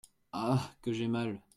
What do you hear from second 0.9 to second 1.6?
j’ai mal!